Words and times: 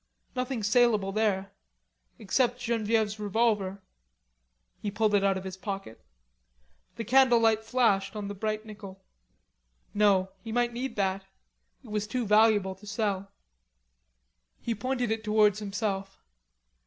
Nothing 0.35 0.63
saleable 0.63 1.11
there. 1.11 1.51
Except 2.17 2.57
Genevieve's 2.57 3.19
revolver. 3.19 3.83
He 4.81 4.89
pulled 4.89 5.13
it 5.13 5.23
out 5.23 5.37
of 5.37 5.43
his 5.43 5.57
pocket. 5.57 6.03
The 6.95 7.03
candlelight 7.03 7.63
flashed 7.63 8.15
on 8.15 8.27
the 8.27 8.33
bright 8.33 8.65
nickel. 8.65 9.03
No, 9.93 10.31
he 10.43 10.51
might 10.51 10.73
need 10.73 10.95
that; 10.95 11.25
it 11.83 11.91
was 11.91 12.07
too 12.07 12.25
valuable 12.25 12.73
to 12.73 12.87
sell. 12.87 13.31
He 14.59 14.73
pointed 14.73 15.11
it 15.11 15.23
towards 15.23 15.59
himself. 15.59 16.17